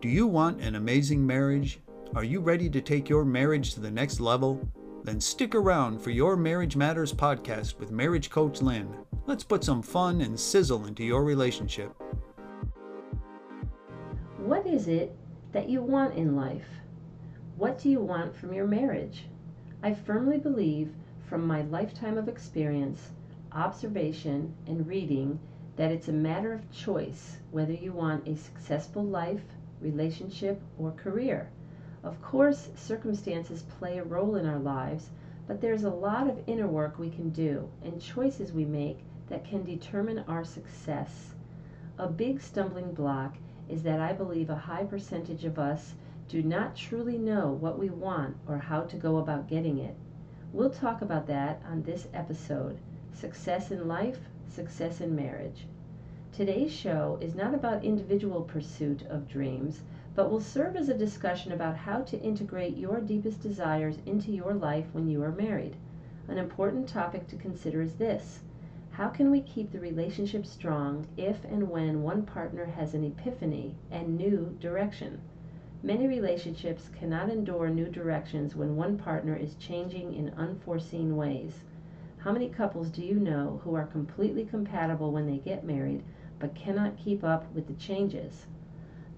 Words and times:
Do 0.00 0.08
you 0.08 0.28
want 0.28 0.60
an 0.60 0.76
amazing 0.76 1.26
marriage? 1.26 1.80
Are 2.14 2.22
you 2.22 2.38
ready 2.38 2.70
to 2.70 2.80
take 2.80 3.08
your 3.08 3.24
marriage 3.24 3.74
to 3.74 3.80
the 3.80 3.90
next 3.90 4.20
level? 4.20 4.60
Then 5.02 5.20
stick 5.20 5.56
around 5.56 6.00
for 6.00 6.10
your 6.10 6.36
Marriage 6.36 6.76
Matters 6.76 7.12
podcast 7.12 7.80
with 7.80 7.90
marriage 7.90 8.30
coach 8.30 8.62
Lynn. 8.62 8.94
Let's 9.26 9.42
put 9.42 9.64
some 9.64 9.82
fun 9.82 10.20
and 10.20 10.38
sizzle 10.38 10.86
into 10.86 11.02
your 11.02 11.24
relationship. 11.24 11.92
What 14.36 14.68
is 14.68 14.86
it 14.86 15.16
that 15.50 15.68
you 15.68 15.82
want 15.82 16.14
in 16.14 16.36
life? 16.36 16.68
What 17.56 17.80
do 17.80 17.88
you 17.88 17.98
want 17.98 18.36
from 18.36 18.52
your 18.52 18.68
marriage? 18.68 19.24
I 19.82 19.94
firmly 19.94 20.38
believe, 20.38 20.94
from 21.28 21.44
my 21.44 21.62
lifetime 21.62 22.18
of 22.18 22.28
experience, 22.28 23.10
observation, 23.50 24.54
and 24.68 24.86
reading, 24.86 25.40
that 25.74 25.90
it's 25.90 26.06
a 26.06 26.12
matter 26.12 26.52
of 26.52 26.70
choice 26.70 27.38
whether 27.50 27.72
you 27.72 27.90
want 27.90 28.28
a 28.28 28.36
successful 28.36 29.02
life, 29.04 29.42
relationship, 29.80 30.60
or 30.78 30.92
career. 30.92 31.50
Of 32.02 32.22
course, 32.22 32.70
circumstances 32.76 33.62
play 33.62 33.98
a 33.98 34.04
role 34.04 34.36
in 34.36 34.46
our 34.46 34.58
lives, 34.58 35.10
but 35.46 35.60
there's 35.60 35.84
a 35.84 35.90
lot 35.90 36.28
of 36.28 36.42
inner 36.46 36.68
work 36.68 36.98
we 36.98 37.10
can 37.10 37.30
do 37.30 37.68
and 37.82 38.00
choices 38.00 38.52
we 38.52 38.64
make 38.64 38.98
that 39.28 39.44
can 39.44 39.64
determine 39.64 40.20
our 40.28 40.44
success. 40.44 41.34
A 41.98 42.06
big 42.06 42.40
stumbling 42.40 42.94
block 42.94 43.36
is 43.68 43.82
that 43.82 44.00
I 44.00 44.12
believe 44.12 44.50
a 44.50 44.56
high 44.56 44.84
percentage 44.84 45.44
of 45.44 45.58
us 45.58 45.94
do 46.28 46.42
not 46.42 46.76
truly 46.76 47.18
know 47.18 47.50
what 47.50 47.78
we 47.78 47.90
want 47.90 48.36
or 48.46 48.58
how 48.58 48.82
to 48.82 48.96
go 48.96 49.16
about 49.16 49.48
getting 49.48 49.78
it. 49.78 49.96
We'll 50.52 50.70
talk 50.70 51.02
about 51.02 51.26
that 51.26 51.62
on 51.70 51.82
this 51.82 52.06
episode 52.14 52.78
Success 53.12 53.70
in 53.70 53.88
Life, 53.88 54.18
Success 54.48 55.00
in 55.00 55.16
Marriage. 55.16 55.66
Today's 56.38 56.70
show 56.70 57.18
is 57.20 57.34
not 57.34 57.52
about 57.52 57.82
individual 57.82 58.42
pursuit 58.42 59.02
of 59.08 59.28
dreams, 59.28 59.82
but 60.14 60.30
will 60.30 60.40
serve 60.40 60.76
as 60.76 60.88
a 60.88 60.96
discussion 60.96 61.50
about 61.50 61.76
how 61.76 62.02
to 62.02 62.22
integrate 62.22 62.76
your 62.76 63.00
deepest 63.00 63.42
desires 63.42 63.98
into 64.06 64.30
your 64.30 64.54
life 64.54 64.86
when 64.92 65.08
you 65.08 65.20
are 65.24 65.32
married. 65.32 65.74
An 66.28 66.38
important 66.38 66.86
topic 66.86 67.26
to 67.26 67.36
consider 67.36 67.82
is 67.82 67.94
this 67.96 68.44
How 68.92 69.08
can 69.08 69.32
we 69.32 69.40
keep 69.40 69.72
the 69.72 69.80
relationship 69.80 70.46
strong 70.46 71.06
if 71.16 71.44
and 71.44 71.72
when 71.72 72.04
one 72.04 72.22
partner 72.22 72.66
has 72.66 72.94
an 72.94 73.02
epiphany 73.02 73.74
and 73.90 74.16
new 74.16 74.54
direction? 74.60 75.18
Many 75.82 76.06
relationships 76.06 76.88
cannot 76.96 77.28
endure 77.28 77.68
new 77.68 77.88
directions 77.88 78.54
when 78.54 78.76
one 78.76 78.96
partner 78.96 79.34
is 79.34 79.56
changing 79.56 80.14
in 80.14 80.30
unforeseen 80.36 81.16
ways. 81.16 81.64
How 82.18 82.30
many 82.30 82.46
couples 82.46 82.90
do 82.90 83.02
you 83.02 83.18
know 83.18 83.60
who 83.64 83.74
are 83.74 83.84
completely 83.84 84.44
compatible 84.44 85.10
when 85.10 85.26
they 85.26 85.38
get 85.38 85.64
married? 85.64 86.04
But 86.38 86.54
cannot 86.54 86.96
keep 86.96 87.24
up 87.24 87.52
with 87.54 87.66
the 87.66 87.74
changes. 87.74 88.46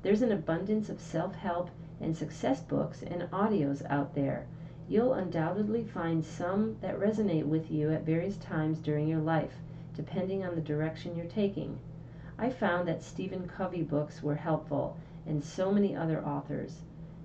There's 0.03 0.23
an 0.23 0.33
abundance 0.33 0.89
of 0.89 1.01
self 1.01 1.35
help 1.35 1.71
and 2.01 2.17
success 2.17 2.63
books 2.63 3.03
and 3.03 3.23
audios 3.31 3.85
out 3.91 4.15
there. 4.15 4.47
You'll 4.89 5.13
undoubtedly 5.13 5.85
find 5.85 6.25
some 6.25 6.79
that 6.81 6.98
resonate 6.98 7.47
with 7.47 7.71
you 7.71 7.91
at 7.91 8.07
various 8.07 8.39
times 8.39 8.79
during 8.79 9.07
your 9.07 9.21
life, 9.21 9.61
depending 9.95 10.45
on 10.45 10.55
the 10.55 10.63
direction 10.63 11.15
you're 11.15 11.27
taking. 11.27 11.79
I 12.39 12.48
found 12.48 12.89
that 12.89 13.03
Stephen 13.03 13.47
Covey 13.47 13.83
books 13.83 14.23
were 14.23 14.37
helpful, 14.37 14.97
and 15.27 15.45
so 15.45 15.71
many 15.71 15.95
other 15.95 16.25
authors. 16.25 16.81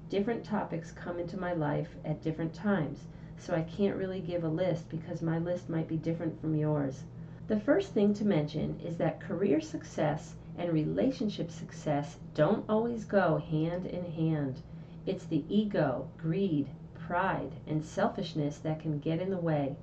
Different 0.10 0.44
topics 0.44 0.92
come 0.92 1.18
into 1.18 1.40
my 1.40 1.54
life 1.54 1.96
at 2.04 2.22
different 2.22 2.54
times, 2.54 3.06
so 3.38 3.56
I 3.56 3.62
can't 3.62 3.96
really 3.96 4.20
give 4.20 4.44
a 4.44 4.50
list 4.50 4.90
because 4.90 5.22
my 5.22 5.40
list 5.40 5.70
might 5.70 5.88
be 5.88 5.96
different 5.96 6.42
from 6.42 6.54
yours. 6.54 7.06
The 7.48 7.60
first 7.60 7.94
thing 7.94 8.16
to 8.16 8.26
mention 8.26 8.80
is 8.84 8.98
that 8.98 9.20
career 9.20 9.62
success 9.62 10.34
and 10.58 10.74
relationship 10.74 11.52
success 11.52 12.18
don't 12.34 12.66
always 12.68 13.06
go 13.06 13.38
hand 13.38 13.86
in 13.86 14.04
hand. 14.04 14.64
It's 15.06 15.26
the 15.26 15.46
ego, 15.48 16.08
greed, 16.18 16.70
pride, 16.96 17.52
and 17.68 17.86
selfishness 17.86 18.58
that 18.58 18.80
can 18.80 18.98
get 18.98 19.22
in 19.22 19.30
the 19.30 19.38
way. 19.38 19.76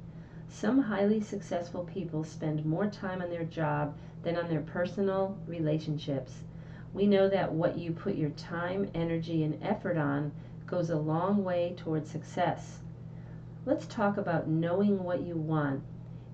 Some 0.48 0.80
highly 0.80 1.20
successful 1.20 1.84
people 1.84 2.24
spend 2.24 2.66
more 2.66 2.88
time 2.88 3.22
on 3.22 3.30
their 3.30 3.44
job 3.44 3.94
than 4.24 4.36
on 4.36 4.48
their 4.48 4.62
personal 4.62 5.38
relationships. 5.46 6.42
We 6.92 7.06
know 7.06 7.28
that 7.28 7.52
what 7.52 7.78
you 7.78 7.92
put 7.92 8.16
your 8.16 8.30
time, 8.30 8.90
energy, 8.92 9.44
and 9.44 9.62
effort 9.62 9.96
on 9.96 10.32
goes 10.66 10.90
a 10.90 10.98
long 10.98 11.44
way 11.44 11.74
toward 11.76 12.08
success. 12.08 12.80
Let's 13.64 13.86
talk 13.86 14.16
about 14.16 14.48
knowing 14.48 15.04
what 15.04 15.20
you 15.20 15.36
want 15.36 15.84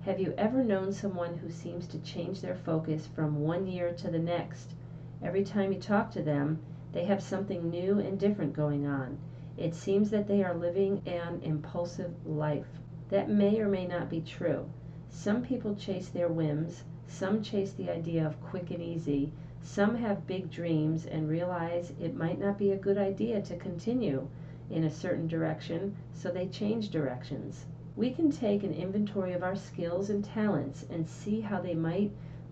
have 0.05 0.17
you 0.17 0.33
ever 0.37 0.63
known 0.63 0.93
someone 0.93 1.37
who 1.37 1.49
seems 1.49 1.85
to 1.85 1.99
change 1.99 2.39
their 2.39 2.55
focus 2.55 3.05
from 3.05 3.41
one 3.41 3.67
year 3.67 3.91
to 3.91 4.09
the 4.09 4.17
next? 4.17 4.73
Every 5.21 5.43
time 5.43 5.73
you 5.73 5.79
talk 5.79 6.09
to 6.11 6.21
them, 6.21 6.59
they 6.93 7.03
have 7.03 7.21
something 7.21 7.69
new 7.69 7.99
and 7.99 8.17
different 8.17 8.53
going 8.53 8.87
on. 8.87 9.17
It 9.57 9.75
seems 9.75 10.09
that 10.11 10.25
they 10.25 10.41
are 10.41 10.53
living 10.53 11.01
an 11.05 11.41
impulsive 11.43 12.13
life. 12.25 12.79
That 13.09 13.29
may 13.29 13.59
or 13.59 13.67
may 13.67 13.85
not 13.85 14.09
be 14.09 14.21
true. 14.21 14.69
Some 15.09 15.43
people 15.43 15.75
chase 15.75 16.07
their 16.07 16.29
whims, 16.29 16.83
some 17.05 17.41
chase 17.41 17.73
the 17.73 17.89
idea 17.89 18.25
of 18.25 18.41
quick 18.41 18.71
and 18.71 18.81
easy, 18.81 19.33
some 19.61 19.95
have 19.95 20.25
big 20.25 20.49
dreams 20.49 21.05
and 21.05 21.27
realize 21.27 21.91
it 21.99 22.15
might 22.15 22.39
not 22.39 22.57
be 22.57 22.71
a 22.71 22.77
good 22.77 22.97
idea 22.97 23.41
to 23.41 23.57
continue 23.57 24.29
in 24.69 24.85
a 24.85 24.89
certain 24.89 25.27
direction, 25.27 25.97
so 26.13 26.31
they 26.31 26.47
change 26.47 26.89
directions 26.89 27.65
we 27.99 28.09
can 28.09 28.31
take 28.31 28.63
an 28.63 28.73
inventory 28.73 29.33
of 29.33 29.43
our 29.43 29.57
skills 29.57 30.09
and 30.09 30.23
talents 30.23 30.85
and 30.89 31.05
see 31.05 31.41
how 31.41 31.59
they 31.59 31.73
might 31.73 32.09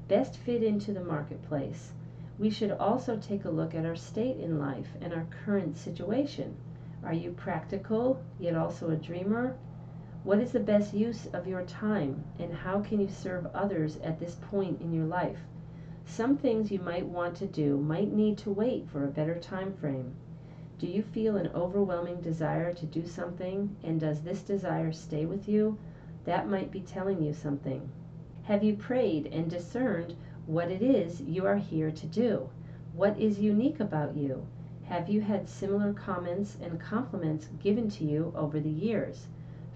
best 0.09 0.35
fit 0.35 0.61
into 0.61 0.91
the 0.91 0.99
marketplace. 0.99 1.93
We 2.37 2.49
should 2.49 2.71
also 2.71 3.15
take 3.15 3.45
a 3.45 3.49
look 3.49 3.73
at 3.73 3.85
our 3.85 3.95
state 3.95 4.35
in 4.41 4.59
life 4.59 4.89
and 4.99 5.13
our 5.13 5.25
current 5.45 5.77
situation. 5.77 6.57
Are 7.01 7.13
you 7.13 7.31
practical, 7.31 8.19
yet 8.37 8.55
also 8.55 8.89
a 8.89 8.97
dreamer? 8.97 9.55
What 10.25 10.39
is 10.39 10.51
the 10.51 10.59
best 10.59 10.93
use 10.93 11.27
of 11.27 11.47
your 11.47 11.63
time, 11.63 12.25
and 12.37 12.53
how 12.53 12.81
can 12.81 12.99
you 12.99 13.07
serve 13.07 13.45
others 13.53 13.99
at 14.03 14.19
this 14.19 14.35
point 14.51 14.81
in 14.81 14.91
your 14.91 15.05
life? 15.05 15.39
Some 16.05 16.35
things 16.35 16.73
you 16.73 16.79
might 16.79 17.05
want 17.05 17.37
to 17.37 17.47
do 17.47 17.77
might 17.77 18.11
need 18.11 18.37
to 18.39 18.51
wait 18.51 18.89
for 18.89 19.05
a 19.05 19.11
better 19.11 19.39
time 19.39 19.71
frame. 19.71 20.13
Do 20.79 20.85
you 20.85 21.01
feel 21.01 21.37
an 21.37 21.49
overwhelming 21.55 22.21
desire 22.21 22.71
to 22.71 22.85
do 22.85 23.07
something, 23.07 23.75
and 23.83 23.99
does 23.99 24.21
this 24.21 24.43
desire 24.43 24.91
stay 24.91 25.25
with 25.25 25.49
you? 25.49 25.79
That 26.25 26.47
might 26.47 26.69
be 26.69 26.81
telling 26.81 27.19
you 27.19 27.33
something. 27.33 27.89
Have 28.43 28.63
you 28.63 28.75
prayed 28.75 29.25
and 29.25 29.49
discerned 29.49 30.15
what 30.45 30.69
it 30.69 30.83
is 30.83 31.19
you 31.19 31.47
are 31.47 31.55
here 31.55 31.89
to 31.89 32.05
do? 32.05 32.51
What 32.93 33.19
is 33.19 33.39
unique 33.39 33.79
about 33.79 34.15
you? 34.15 34.45
Have 34.83 35.09
you 35.09 35.21
had 35.21 35.49
similar 35.49 35.93
comments 35.93 36.59
and 36.61 36.79
compliments 36.79 37.49
given 37.59 37.89
to 37.89 38.05
you 38.05 38.31
over 38.35 38.59
the 38.59 38.69
years? 38.69 39.25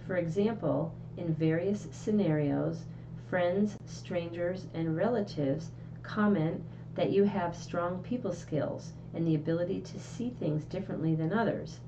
For 0.06 0.18
example, 0.18 0.94
in 1.18 1.34
various 1.34 1.88
scenarios, 1.92 2.86
friends, 3.28 3.76
strangers, 3.88 4.68
and 4.76 4.96
relatives 4.96 5.72
comment 6.04 6.62
that 6.94 7.10
you 7.10 7.24
have 7.24 7.56
strong 7.56 8.04
people 8.04 8.34
skills 8.34 8.94
and 9.14 9.28
the 9.28 9.36
ability 9.36 9.82
to 9.82 10.00
see 10.00 10.30
things 10.30 10.64
differently 10.66 11.16
than 11.16 11.34
others. 11.34 11.80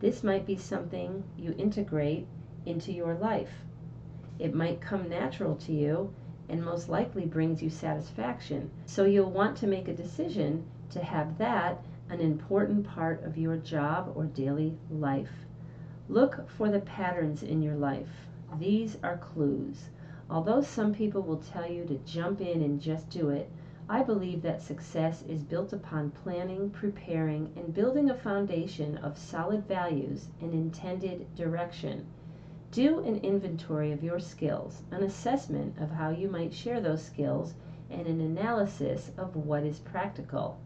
This 0.00 0.22
might 0.22 0.46
be 0.46 0.56
something 0.56 1.24
you 1.36 1.54
integrate 1.58 2.26
into 2.64 2.92
your 2.92 3.14
life. 3.14 3.64
It 4.38 4.54
might 4.54 4.80
come 4.80 5.08
natural 5.08 5.56
to 5.56 5.72
you 5.72 6.12
and 6.48 6.64
most 6.64 6.88
likely 6.88 7.26
brings 7.26 7.62
you 7.62 7.70
satisfaction. 7.70 8.70
So 8.84 9.04
you'll 9.04 9.30
want 9.30 9.56
to 9.58 9.66
make 9.66 9.88
a 9.88 9.94
decision 9.94 10.64
to 10.90 11.02
have 11.02 11.38
that 11.38 11.82
an 12.08 12.20
important 12.20 12.86
part 12.86 13.24
of 13.24 13.36
your 13.36 13.56
job 13.56 14.12
or 14.14 14.24
daily 14.24 14.76
life. 14.90 15.44
Look 16.08 16.48
for 16.48 16.70
the 16.70 16.78
patterns 16.78 17.42
in 17.42 17.62
your 17.62 17.74
life. 17.74 18.28
These 18.58 18.96
are 19.02 19.16
clues. 19.16 19.88
Although 20.30 20.62
some 20.62 20.94
people 20.94 21.22
will 21.22 21.38
tell 21.38 21.68
you 21.68 21.84
to 21.86 21.98
jump 22.06 22.40
in 22.40 22.62
and 22.62 22.80
just 22.80 23.10
do 23.10 23.30
it, 23.30 23.50
I 23.88 24.02
believe 24.02 24.42
that 24.42 24.62
success 24.62 25.22
is 25.28 25.44
built 25.44 25.72
upon 25.72 26.10
planning, 26.10 26.70
preparing, 26.70 27.52
and 27.54 27.72
building 27.72 28.10
a 28.10 28.16
foundation 28.16 28.96
of 28.98 29.16
solid 29.16 29.68
values 29.68 30.28
and 30.40 30.52
intended 30.52 31.32
direction. 31.36 32.04
Do 32.72 32.98
an 33.04 33.16
inventory 33.18 33.92
of 33.92 34.02
your 34.02 34.18
skills, 34.18 34.82
an 34.90 35.04
assessment 35.04 35.78
of 35.78 35.92
how 35.92 36.10
you 36.10 36.28
might 36.28 36.52
share 36.52 36.80
those 36.80 37.02
skills, 37.04 37.54
and 37.88 38.08
an 38.08 38.20
analysis 38.20 39.12
of 39.16 39.36
what 39.36 39.62
is 39.62 39.78
practical. 39.78 40.58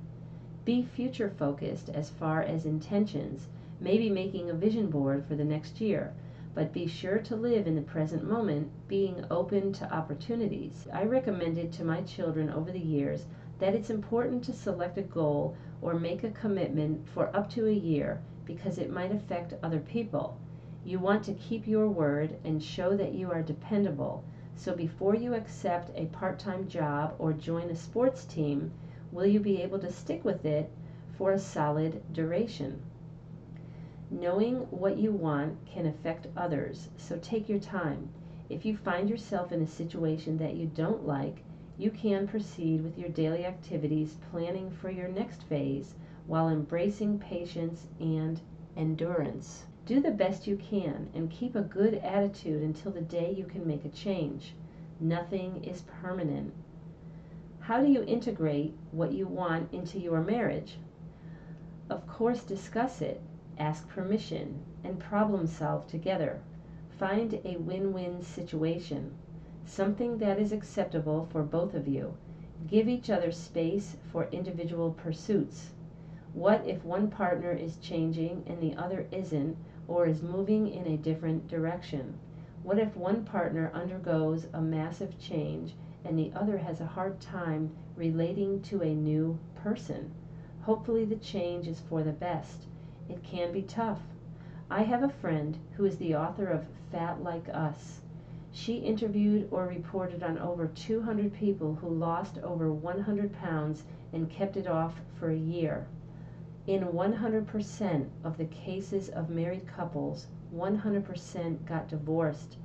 Be 0.65 0.83
future 0.83 1.29
focused 1.29 1.91
as 1.91 2.09
far 2.09 2.41
as 2.41 2.65
intentions, 2.65 3.49
maybe 3.81 4.09
making 4.09 4.49
a 4.49 4.55
vision 4.55 4.89
board 4.89 5.27
for 5.27 5.35
the 5.35 5.45
next 5.45 5.79
year 5.79 6.15
but 6.55 6.73
be 6.73 6.87
sure 6.87 7.19
to 7.19 7.37
live 7.37 7.67
in 7.67 7.77
the 7.77 7.83
present 7.83 8.25
moment, 8.25 8.69
being 8.89 9.25
open 9.31 9.73
to 9.73 9.95
opportunities. 9.95 10.89
I 10.93 11.05
recommended 11.05 11.73
to 11.73 11.85
my 11.85 12.03
children 12.03 12.51
over 12.51 12.73
the 12.73 12.79
years 12.79 13.27
that 13.59 13.75
it's 13.75 13.91
important 13.91 14.43
to 14.45 14.53
select 14.53 14.99
a 14.99 15.03
goal 15.03 15.57
or 15.81 15.95
make 15.95 16.25
a 16.25 16.31
commitment 16.31 17.09
for 17.09 17.35
up 17.37 17.49
to 17.51 17.67
a 17.67 17.73
year 17.73 18.21
because 18.45 18.79
it 18.79 18.91
might 18.91 19.13
affect 19.13 19.55
other 19.63 19.81
people. 19.81 20.37
You 20.85 20.99
want 20.99 21.23
to 21.25 21.35
keep 21.35 21.67
your 21.67 21.89
word 21.89 22.37
and 22.45 22.63
show 22.63 22.97
that 22.97 23.15
you 23.15 23.31
are 23.31 23.43
dependable. 23.43 24.25
So 24.57 24.75
before 24.75 25.15
you 25.15 25.35
accept 25.35 25.91
a 25.95 26.07
part 26.07 26.39
time 26.39 26.69
job 26.69 27.15
or 27.19 27.33
join 27.33 27.71
a 27.71 27.77
sports 27.77 28.25
team, 28.25 28.73
will 29.13 29.27
you 29.27 29.41
be 29.41 29.63
able 29.63 29.79
to 29.79 29.91
stick 29.91 30.25
with 30.25 30.45
it 30.45 30.71
for 31.21 31.33
a 31.33 31.39
solid 31.39 32.03
duration. 32.15 32.81
Knowing 34.13 34.57
what 34.71 34.99
you 34.99 35.13
want 35.13 35.57
can 35.67 35.87
affect 35.87 36.27
others, 36.37 36.89
so 36.97 37.17
take 37.23 37.49
your 37.49 37.61
time. 37.61 38.09
If 38.49 38.65
you 38.65 38.77
find 38.77 39.09
yourself 39.09 39.53
in 39.53 39.63
a 39.63 39.67
situation 39.67 40.37
that 40.39 40.57
you 40.57 40.67
don't 40.67 41.07
like, 41.07 41.45
you 41.79 41.93
can 41.93 42.27
proceed 42.27 42.83
with 42.83 42.99
your 42.99 43.09
daily 43.09 43.47
activities 43.47 44.19
planning 44.31 44.69
for 44.69 44.91
your 44.91 45.07
next 45.07 45.45
phase 45.45 45.95
while 46.27 46.49
embracing 46.49 47.21
patience 47.21 47.87
and 48.01 48.41
endurance. 48.77 49.67
Do 49.87 50.01
the 50.01 50.11
best 50.11 50.47
you 50.47 50.57
can 50.57 51.09
and 51.15 51.31
keep 51.31 51.55
a 51.55 51.63
good 51.63 51.95
attitude 51.95 52.63
until 52.63 52.91
the 52.91 53.01
day 53.01 53.33
you 53.33 53.45
can 53.45 53.65
make 53.67 53.85
a 53.85 53.89
change. 53.91 54.55
Nothing 54.99 55.63
is 55.63 55.83
permanent. 56.03 56.53
How 57.61 57.81
do 57.81 57.89
you 57.89 58.03
integrate 58.03 58.75
what 58.91 59.13
you 59.13 59.29
want 59.29 59.73
into 59.73 60.01
your 60.01 60.21
marriage? 60.21 60.79
Of 61.89 62.07
course, 62.09 62.43
discuss 62.43 63.01
it, 63.01 63.23
ask 63.61 63.87
permission, 63.91 64.59
and 64.83 64.99
problem 64.99 65.47
solve 65.47 65.87
together. 65.87 66.41
Find 66.99 67.39
a 67.45 67.59
win 67.59 67.93
win 67.93 68.23
situation, 68.23 69.13
something 69.67 70.17
that 70.17 70.39
is 70.39 70.51
acceptable 70.51 71.29
for 71.31 71.43
both 71.43 71.75
of 71.75 71.87
you. 71.87 72.15
Give 72.67 72.89
each 72.89 73.11
other 73.11 73.31
space 73.31 73.99
for 74.11 74.29
individual 74.33 74.93
pursuits. 74.93 75.75
What 76.33 76.67
if 76.67 76.85
one 76.87 77.11
partner 77.11 77.53
is 77.53 77.77
changing 77.77 78.45
and 78.47 78.63
the 78.63 78.75
other 78.77 79.07
isn't, 79.13 79.59
or 79.87 80.07
is 80.07 80.23
moving 80.23 80.67
in 80.69 80.87
a 80.87 80.97
different 80.97 81.47
direction? 81.47 82.19
What 82.63 82.79
if 82.79 82.97
one 82.97 83.25
partner 83.25 83.71
undergoes 83.75 84.47
a 84.55 84.61
massive 84.63 85.19
change 85.19 85.75
and 86.03 86.19
the 86.19 86.33
other 86.35 86.57
has 86.57 86.81
a 86.81 86.87
hard 86.87 87.21
time 87.21 87.73
relating 87.95 88.63
to 88.63 88.81
a 88.81 88.95
new 88.95 89.39
person? 89.55 90.13
Hopefully, 90.63 91.05
the 91.05 91.17
change 91.17 91.67
is 91.67 91.81
for 91.81 92.03
the 92.03 92.13
best. 92.13 92.67
It 93.11 93.25
can 93.25 93.51
be 93.51 93.63
tough. 93.63 94.03
I 94.71 94.85
have 94.85 95.03
a 95.03 95.09
friend 95.09 95.59
who 95.77 95.85
is 95.85 95.97
the 95.99 96.15
author 96.15 96.47
of 96.47 96.69
Fat 96.93 97.25
Like 97.25 97.49
Us. 97.49 98.03
She 98.53 98.77
interviewed 98.77 99.49
or 99.51 99.67
reported 99.67 100.23
on 100.23 100.39
over 100.39 100.69
200 100.69 101.33
people 101.35 101.75
who 101.75 101.89
lost 101.89 102.39
over 102.39 102.73
100 102.73 103.33
pounds 103.33 103.83
and 104.13 104.31
kept 104.31 104.57
it 104.57 104.69
off 104.69 105.01
for 105.19 105.31
a 105.31 105.37
year. 105.37 105.89
In 106.69 106.85
100% 106.85 108.09
of 108.23 108.39
the 108.39 108.45
cases 108.45 109.09
of 109.09 109.29
married 109.29 109.67
couples, 109.67 110.29
100% 110.55 111.65
got 111.67 111.89
divorced. 111.89 112.59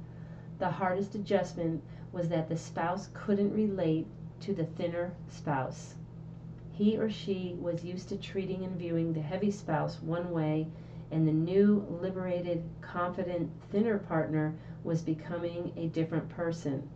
The 0.60 0.70
hardest 0.70 1.16
adjustment 1.16 1.82
was 2.12 2.30
that 2.30 2.50
the 2.50 2.58
spouse 2.58 3.10
couldn't 3.16 3.52
relate 3.52 4.06
to 4.42 4.54
the 4.54 4.66
thinner 4.66 5.12
spouse. 5.28 5.96
He 6.78 6.98
or 6.98 7.10
she 7.10 7.56
was 7.58 7.86
used 7.86 8.10
to 8.10 8.18
treating 8.18 8.66
and 8.66 8.76
viewing 8.76 9.14
the 9.14 9.22
heavy 9.22 9.50
spouse 9.50 10.02
one 10.02 10.32
way, 10.32 10.68
and 11.10 11.26
the 11.26 11.32
new, 11.32 11.86
liberated, 11.90 12.64
confident, 12.82 13.50
thinner 13.70 13.98
partner 13.98 14.56
was 14.84 15.02
becoming 15.02 15.72
a 15.78 15.88
different 15.88 16.28
person. 16.28 16.90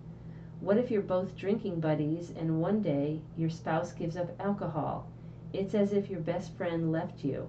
What 0.60 0.78
if 0.78 0.92
you're 0.92 1.02
both 1.02 1.38
drinking 1.38 1.80
buddies 1.80 2.30
and 2.30 2.60
one 2.60 2.82
day 2.82 3.22
your 3.38 3.50
spouse 3.50 3.94
gives 3.94 4.18
up 4.18 4.36
alcohol? 4.38 5.08
It's 5.54 5.74
as 5.74 5.94
if 5.94 6.10
your 6.10 6.20
best 6.20 6.52
friend 6.56 6.92
left 6.92 7.24
you. 7.24 7.48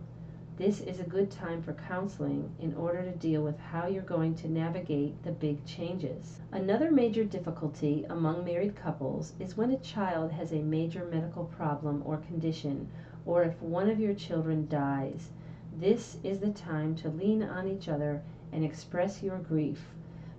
This 0.61 0.83
is 0.83 1.01
a 1.01 1.05
good 1.05 1.31
time 1.31 1.62
for 1.62 1.73
counseling 1.73 2.55
in 2.61 2.75
order 2.75 3.03
to 3.03 3.12
deal 3.12 3.43
with 3.43 3.59
how 3.59 3.87
you're 3.87 4.03
going 4.03 4.35
to 4.35 4.53
navigate 4.53 5.23
the 5.23 5.33
big 5.33 5.65
changes. 5.65 6.39
Another 6.53 6.91
major 6.91 7.25
difficulty 7.25 8.05
among 8.11 8.45
married 8.45 8.77
couples 8.77 9.33
is 9.41 9.57
when 9.57 9.71
a 9.71 9.79
child 9.79 10.33
has 10.33 10.53
a 10.53 10.61
major 10.61 11.07
medical 11.07 11.47
problem 11.47 12.03
or 12.05 12.19
condition, 12.19 12.91
or 13.25 13.43
if 13.43 13.62
one 13.62 13.89
of 13.89 13.99
your 13.99 14.12
children 14.12 14.69
dies. 14.69 15.31
This 15.79 16.19
is 16.23 16.41
the 16.41 16.53
time 16.53 16.95
to 16.97 17.09
lean 17.09 17.43
on 17.43 17.67
each 17.67 17.89
other 17.89 18.21
and 18.53 18.63
express 18.63 19.23
your 19.23 19.39
grief. 19.39 19.87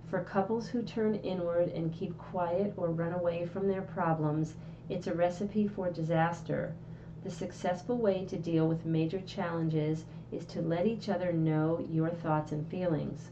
For 0.06 0.22
couples 0.22 0.68
who 0.68 0.82
turn 0.82 1.16
inward 1.16 1.70
and 1.70 1.92
keep 1.92 2.16
quiet 2.16 2.74
or 2.76 2.90
run 2.90 3.12
away 3.12 3.44
from 3.44 3.66
their 3.66 3.82
problems, 3.82 4.54
it's 4.88 5.08
a 5.08 5.14
recipe 5.14 5.66
for 5.66 5.90
disaster. 5.90 6.74
The 7.24 7.30
successful 7.30 7.98
way 7.98 8.24
to 8.24 8.36
deal 8.36 8.66
with 8.66 8.84
major 8.84 9.20
challenges 9.20 10.04
is 10.32 10.44
to 10.46 10.60
let 10.60 10.86
each 10.86 11.08
other 11.08 11.32
know 11.32 11.78
your 11.88 12.10
thoughts 12.10 12.50
and 12.50 12.66
feelings. 12.66 13.30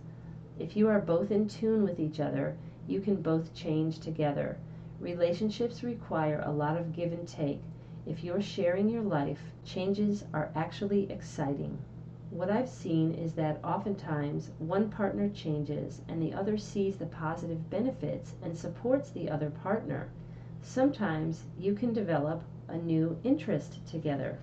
If 0.61 0.77
you 0.77 0.87
are 0.87 1.01
both 1.01 1.33
in 1.33 1.49
tune 1.49 1.83
with 1.83 1.99
each 1.99 2.21
other, 2.21 2.57
you 2.87 3.01
can 3.01 3.21
both 3.21 3.53
change 3.53 3.99
together. 3.99 4.59
Relationships 5.01 5.83
require 5.83 6.41
a 6.45 6.53
lot 6.53 6.77
of 6.77 6.93
give 6.93 7.13
and 7.13 7.27
take. 7.27 7.63
If 8.07 8.23
you're 8.23 8.41
sharing 8.41 8.89
your 8.89 9.03
life, 9.03 9.43
changes 9.65 10.25
are 10.33 10.53
actually 10.55 11.11
exciting. 11.11 11.79
What 12.31 12.49
I've 12.49 12.69
seen 12.69 13.13
is 13.13 13.33
that 13.35 13.59
oftentimes 13.65 14.51
one 14.61 14.89
partner 14.89 15.29
changes 15.31 16.01
and 16.07 16.23
the 16.23 16.33
other 16.33 16.57
sees 16.57 16.97
the 16.97 17.07
positive 17.07 17.69
benefits 17.71 18.37
and 18.41 18.57
supports 18.57 19.11
the 19.11 19.29
other 19.29 19.51
partner. 19.51 20.11
Sometimes 20.63 21.45
you 21.59 21.75
can 21.75 21.93
develop 21.93 22.43
a 22.73 22.79
new 22.79 23.19
interest 23.25 23.87
together. 23.87 24.39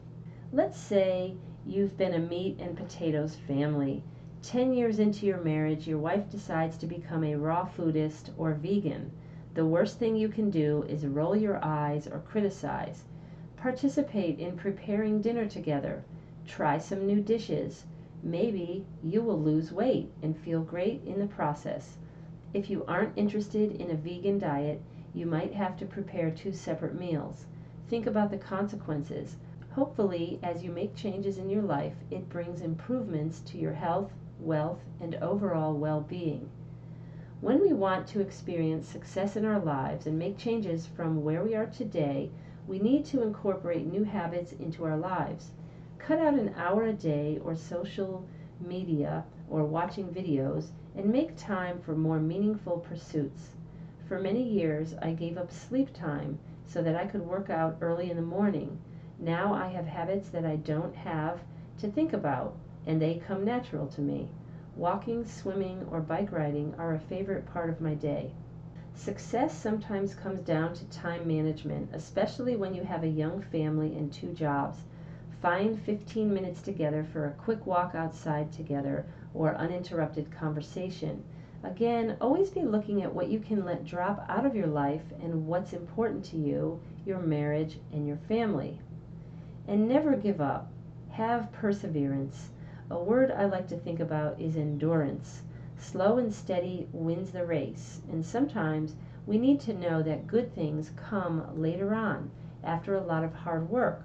Let's 0.52 0.80
say 0.80 1.36
you've 1.66 1.98
been 1.98 2.14
a 2.14 2.20
meat 2.20 2.60
and 2.60 2.78
potatoes 2.78 3.36
family. 3.36 4.04
Ten 4.42 4.74
years 4.74 5.00
into 5.00 5.26
your 5.26 5.42
marriage, 5.42 5.88
your 5.88 5.98
wife 5.98 6.30
decides 6.30 6.78
to 6.78 6.88
become 6.88 7.24
a 7.24 7.36
raw 7.36 7.66
foodist 7.66 8.30
or 8.38 8.54
vegan. 8.54 9.12
The 9.54 9.66
worst 9.66 9.98
thing 9.98 10.16
you 10.16 10.30
can 10.30 10.50
do 10.50 10.84
is 10.84 11.06
roll 11.06 11.36
your 11.36 11.60
eyes 11.64 12.08
or 12.08 12.20
criticize. 12.20 13.04
Participate 13.56 14.40
in 14.40 14.56
preparing 14.56 15.22
dinner 15.22 15.48
together. 15.48 16.04
Try 16.46 16.78
some 16.78 17.08
new 17.08 17.20
dishes. 17.20 17.86
Maybe 18.24 18.86
you 19.04 19.22
will 19.22 19.40
lose 19.40 19.72
weight 19.72 20.12
and 20.22 20.38
feel 20.38 20.62
great 20.62 21.04
in 21.06 21.20
the 21.20 21.28
process. 21.28 21.98
If 22.54 22.70
you 22.70 22.86
aren't 22.88 23.18
interested 23.18 23.82
in 23.82 23.92
a 23.92 23.96
vegan 23.96 24.40
diet, 24.40 24.82
you 25.14 25.26
might 25.26 25.54
have 25.54 25.76
to 25.78 25.86
prepare 25.86 26.32
two 26.32 26.54
separate 26.54 26.98
meals. 26.98 27.46
Think 27.90 28.06
about 28.06 28.32
the 28.32 28.38
consequences. 28.38 29.38
Hopefully, 29.72 30.40
as 30.44 30.62
you 30.62 30.72
make 30.72 30.94
changes 30.94 31.38
in 31.38 31.50
your 31.50 31.62
life, 31.62 31.94
it 32.12 32.28
brings 32.28 32.60
improvements 32.60 33.40
to 33.42 33.58
your 33.58 33.72
health, 33.72 34.12
wealth, 34.42 34.82
and 35.00 35.16
overall 35.16 35.74
well 35.74 36.02
being. 36.02 36.50
When 37.40 37.62
we 37.62 37.72
want 37.72 38.06
to 38.08 38.20
experience 38.20 38.90
success 38.90 39.38
in 39.38 39.46
our 39.46 39.60
lives 39.60 40.06
and 40.06 40.20
make 40.20 40.38
changes 40.38 40.86
from 40.86 41.24
where 41.24 41.42
we 41.42 41.56
are 41.56 41.68
today, 41.68 42.30
we 42.68 42.78
need 42.78 43.06
to 43.06 43.24
incorporate 43.24 43.86
new 43.86 44.04
habits 44.04 44.52
into 44.52 44.84
our 44.84 44.98
lives. 44.98 45.52
Cut 45.98 46.20
out 46.20 46.34
an 46.34 46.54
hour 46.58 46.84
a 46.84 46.94
day 46.94 47.40
or 47.42 47.56
social 47.56 48.26
media 48.60 49.24
or 49.50 49.64
watching 49.64 50.14
videos 50.14 50.72
and 50.98 51.10
make 51.10 51.38
time 51.38 51.80
for 51.80 51.96
more 51.96 52.20
meaningful 52.20 52.80
pursuits. 52.80 53.52
For 54.10 54.20
many 54.20 54.44
years, 54.44 54.94
I 55.02 55.14
gave 55.14 55.38
up 55.38 55.52
sleep 55.54 55.94
time 55.94 56.38
so 56.68 56.82
that 56.84 56.96
I 56.96 57.08
could 57.08 57.26
work 57.26 57.50
out 57.50 57.78
early 57.82 58.12
in 58.12 58.18
the 58.18 58.22
morning. 58.22 58.78
Now 59.20 59.54
I 59.54 59.70
have 59.70 59.88
habits 59.88 60.30
that 60.30 60.46
I 60.46 60.58
don't 60.58 60.96
have 60.96 61.40
to 61.80 61.90
think 61.90 62.14
about, 62.14 62.56
and 62.86 63.02
they 63.02 63.16
come 63.16 63.46
natural 63.46 63.88
to 63.88 64.02
me. 64.02 64.30
Walking, 64.76 65.26
swimming, 65.26 65.88
or 65.90 66.02
bike 66.02 66.32
riding 66.32 66.76
are 66.78 66.94
a 66.94 67.00
favorite 67.00 67.46
part 67.46 67.70
of 67.70 67.82
my 67.82 67.96
day. 67.96 68.32
Success 68.94 69.54
sometimes 69.54 70.14
comes 70.14 70.42
down 70.42 70.74
to 70.74 70.86
time 70.90 71.28
management, 71.28 71.90
especially 71.94 72.56
when 72.56 72.74
you 72.74 72.84
have 72.84 73.04
a 73.04 73.08
young 73.08 73.42
family 73.42 73.96
and 73.98 74.12
two 74.12 74.34
jobs. 74.34 74.84
Find 75.42 75.80
15 75.80 76.34
minutes 76.34 76.62
together 76.62 77.04
for 77.04 77.26
a 77.26 77.32
quick 77.32 77.66
walk 77.66 77.96
outside 77.96 78.52
together 78.52 79.06
or 79.34 79.56
uninterrupted 79.56 80.32
conversation. 80.32 81.24
Again, 81.64 82.18
always 82.22 82.52
be 82.52 82.62
looking 82.62 83.02
at 83.02 83.16
what 83.16 83.30
you 83.30 83.40
can 83.40 83.66
let 83.66 83.84
drop 83.84 84.24
out 84.30 84.46
of 84.46 84.56
your 84.56 84.68
life 84.68 85.12
and 85.20 85.48
what's 85.48 85.74
important 85.74 86.24
to 86.26 86.38
you, 86.38 86.80
your 87.04 87.18
marriage, 87.18 87.80
and 87.92 88.08
your 88.08 88.18
family. 88.18 88.80
And 89.68 89.88
never 89.88 90.16
give 90.16 90.40
up. 90.40 90.72
Have 91.10 91.52
perseverance. 91.52 92.52
A 92.92 93.00
word 93.00 93.32
I 93.32 93.46
like 93.46 93.68
to 93.70 93.76
think 93.76 94.00
about 94.00 94.40
is 94.40 94.56
endurance. 94.56 95.42
Slow 95.78 96.20
and 96.20 96.32
steady 96.32 96.88
wins 96.92 97.32
the 97.32 97.44
race, 97.44 98.02
and 98.08 98.24
sometimes 98.24 98.96
we 99.26 99.40
need 99.40 99.60
to 99.62 99.74
know 99.74 100.04
that 100.04 100.28
good 100.28 100.54
things 100.54 100.92
come 100.96 101.60
later 101.60 101.96
on, 101.96 102.30
after 102.64 102.94
a 102.94 103.04
lot 103.04 103.24
of 103.24 103.34
hard 103.34 103.68
work. 103.68 104.04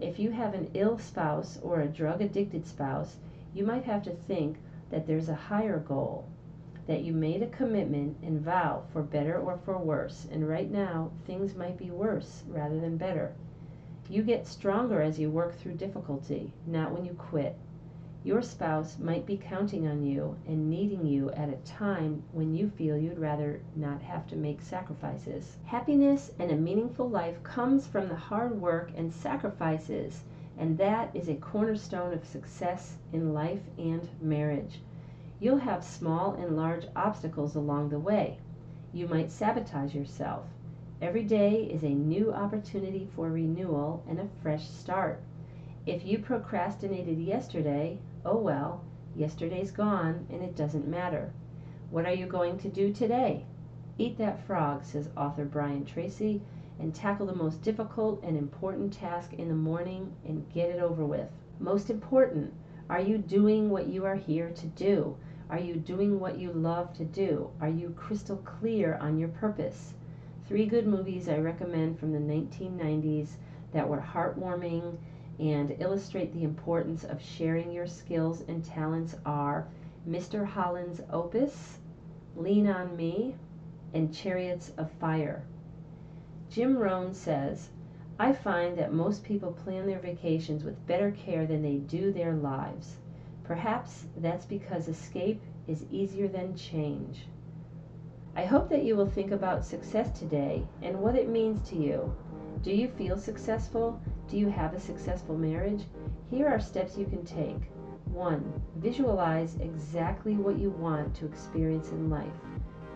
If 0.00 0.18
you 0.18 0.32
have 0.32 0.52
an 0.52 0.70
ill 0.74 0.98
spouse 0.98 1.58
or 1.62 1.80
a 1.80 1.88
drug 1.88 2.20
addicted 2.20 2.66
spouse, 2.66 3.16
you 3.54 3.64
might 3.64 3.84
have 3.84 4.02
to 4.02 4.10
think 4.10 4.58
that 4.90 5.06
there's 5.06 5.30
a 5.30 5.34
higher 5.34 5.78
goal 5.78 6.26
that 6.86 7.02
you 7.02 7.12
made 7.12 7.42
a 7.42 7.46
commitment 7.46 8.16
and 8.22 8.40
vow 8.40 8.82
for 8.92 9.02
better 9.02 9.38
or 9.38 9.58
for 9.58 9.78
worse, 9.78 10.26
and 10.30 10.48
right 10.48 10.70
now 10.70 11.10
things 11.26 11.54
might 11.54 11.76
be 11.76 11.90
worse 11.90 12.44
rather 12.48 12.80
than 12.80 12.96
better. 12.96 13.32
You 14.08 14.22
get 14.22 14.46
stronger 14.46 15.00
as 15.00 15.18
you 15.18 15.30
work 15.30 15.56
through 15.56 15.74
difficulty, 15.74 16.52
not 16.66 16.92
when 16.92 17.04
you 17.04 17.14
quit. 17.14 17.56
Your 18.22 18.42
spouse 18.42 18.98
might 18.98 19.26
be 19.26 19.36
counting 19.36 19.86
on 19.86 20.02
you 20.02 20.36
and 20.46 20.68
needing 20.68 21.06
you 21.06 21.30
at 21.30 21.48
a 21.48 21.56
time 21.64 22.22
when 22.32 22.54
you 22.54 22.68
feel 22.68 22.96
you'd 22.96 23.18
rather 23.18 23.60
not 23.76 24.02
have 24.02 24.26
to 24.28 24.36
make 24.36 24.60
sacrifices. 24.60 25.56
Happiness 25.64 26.32
and 26.38 26.50
a 26.50 26.56
meaningful 26.56 27.08
life 27.08 27.42
comes 27.42 27.86
from 27.86 28.08
the 28.08 28.16
hard 28.16 28.60
work 28.60 28.90
and 28.96 29.12
sacrifices 29.12 30.24
and 30.56 30.78
that 30.78 31.10
is 31.14 31.28
a 31.28 31.34
cornerstone 31.34 32.12
of 32.12 32.24
success 32.24 32.96
in 33.12 33.34
life 33.34 33.62
and 33.76 34.08
marriage. 34.20 34.80
You'll 35.40 35.58
have 35.58 35.82
small 35.82 36.34
and 36.34 36.56
large 36.56 36.86
obstacles 36.94 37.56
along 37.56 37.88
the 37.88 37.98
way. 37.98 38.38
You 38.92 39.08
might 39.08 39.32
sabotage 39.32 39.94
yourself. 39.94 40.46
Every 41.02 41.24
day 41.24 41.64
is 41.64 41.82
a 41.82 41.88
new 41.88 42.32
opportunity 42.32 43.08
for 43.14 43.30
renewal 43.30 44.04
and 44.08 44.20
a 44.20 44.28
fresh 44.42 44.68
start. 44.68 45.20
If 45.86 46.06
you 46.06 46.20
procrastinated 46.20 47.18
yesterday, 47.18 47.98
oh 48.24 48.38
well, 48.38 48.84
yesterday's 49.16 49.70
gone 49.70 50.26
and 50.30 50.42
it 50.42 50.56
doesn't 50.56 50.86
matter. 50.86 51.32
What 51.90 52.06
are 52.06 52.14
you 52.14 52.26
going 52.26 52.58
to 52.58 52.68
do 52.68 52.92
today? 52.92 53.44
Eat 53.98 54.16
that 54.18 54.46
frog, 54.46 54.84
says 54.84 55.10
author 55.16 55.44
Brian 55.44 55.84
Tracy, 55.84 56.42
and 56.78 56.94
tackle 56.94 57.26
the 57.26 57.34
most 57.34 57.60
difficult 57.60 58.22
and 58.22 58.36
important 58.36 58.92
task 58.92 59.32
in 59.34 59.48
the 59.48 59.54
morning 59.54 60.12
and 60.24 60.50
get 60.52 60.70
it 60.70 60.80
over 60.80 61.04
with. 61.04 61.28
Most 61.60 61.90
important, 61.90 62.54
are 62.90 63.00
you 63.00 63.18
doing 63.18 63.70
what 63.70 63.88
you 63.88 64.04
are 64.04 64.16
here 64.16 64.50
to 64.50 64.66
do? 64.66 65.16
Are 65.48 65.58
you 65.58 65.76
doing 65.76 66.20
what 66.20 66.38
you 66.38 66.52
love 66.52 66.92
to 66.94 67.04
do? 67.04 67.50
Are 67.60 67.68
you 67.68 67.94
crystal 67.96 68.36
clear 68.38 68.96
on 69.00 69.18
your 69.18 69.30
purpose? 69.30 69.94
Three 70.46 70.66
good 70.66 70.86
movies 70.86 71.28
I 71.28 71.38
recommend 71.38 71.98
from 71.98 72.12
the 72.12 72.18
1990s 72.18 73.36
that 73.72 73.88
were 73.88 74.00
heartwarming 74.00 74.98
and 75.38 75.76
illustrate 75.80 76.32
the 76.34 76.44
importance 76.44 77.04
of 77.04 77.22
sharing 77.22 77.72
your 77.72 77.86
skills 77.86 78.42
and 78.48 78.64
talents 78.64 79.16
are 79.24 79.66
Mr. 80.08 80.44
Holland's 80.44 81.00
Opus, 81.10 81.78
Lean 82.36 82.68
on 82.68 82.94
Me, 82.96 83.34
and 83.94 84.14
Chariots 84.14 84.72
of 84.76 84.90
Fire. 84.92 85.42
Jim 86.50 86.76
Rohn 86.76 87.14
says, 87.14 87.70
I 88.16 88.32
find 88.32 88.78
that 88.78 88.92
most 88.92 89.24
people 89.24 89.50
plan 89.50 89.86
their 89.86 89.98
vacations 89.98 90.62
with 90.62 90.86
better 90.86 91.10
care 91.10 91.46
than 91.46 91.62
they 91.62 91.78
do 91.78 92.12
their 92.12 92.34
lives. 92.34 92.96
Perhaps 93.42 94.06
that's 94.18 94.46
because 94.46 94.86
escape 94.86 95.42
is 95.66 95.84
easier 95.90 96.28
than 96.28 96.56
change. 96.56 97.26
I 98.36 98.44
hope 98.44 98.68
that 98.68 98.84
you 98.84 98.94
will 98.94 99.08
think 99.08 99.32
about 99.32 99.64
success 99.64 100.16
today 100.16 100.64
and 100.80 101.00
what 101.00 101.16
it 101.16 101.28
means 101.28 101.68
to 101.70 101.76
you. 101.76 102.14
Do 102.62 102.70
you 102.70 102.86
feel 102.86 103.18
successful? 103.18 104.00
Do 104.28 104.38
you 104.38 104.48
have 104.48 104.74
a 104.74 104.80
successful 104.80 105.36
marriage? 105.36 105.82
Here 106.30 106.48
are 106.48 106.60
steps 106.60 106.96
you 106.96 107.06
can 107.06 107.24
take. 107.24 107.68
1. 108.06 108.62
Visualize 108.76 109.56
exactly 109.56 110.36
what 110.36 110.58
you 110.58 110.70
want 110.70 111.16
to 111.16 111.26
experience 111.26 111.90
in 111.90 112.10
life. 112.10 112.32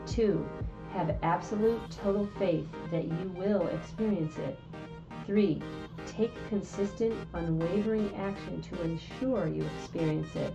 2. 0.07 0.49
Have 0.93 1.17
absolute 1.23 1.91
total 1.91 2.27
faith 2.39 2.69
that 2.93 3.05
you 3.05 3.33
will 3.37 3.67
experience 3.67 4.39
it. 4.39 4.59
3. 5.28 5.61
Take 6.06 6.32
consistent, 6.49 7.14
unwavering 7.35 8.11
action 8.16 8.62
to 8.62 8.82
ensure 8.82 9.47
you 9.47 9.62
experience 9.76 10.35
it. 10.35 10.54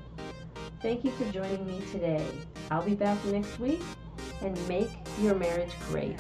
Thank 0.82 1.06
you 1.06 1.12
for 1.12 1.32
joining 1.32 1.68
me 1.68 1.80
today. 1.92 2.26
I'll 2.72 2.84
be 2.84 2.96
back 2.96 3.24
next 3.26 3.60
week 3.60 3.84
and 4.42 4.58
make 4.68 4.90
your 5.22 5.36
marriage 5.36 5.70
great. 5.90 6.18